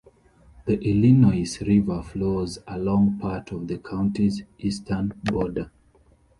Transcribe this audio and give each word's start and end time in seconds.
The 0.65 0.79
Illinois 0.79 1.61
River 1.61 2.01
flows 2.01 2.57
along 2.67 3.19
part 3.19 3.51
of 3.51 3.67
the 3.67 3.77
county's 3.77 4.41
eastern 4.57 5.13
border. 5.25 5.69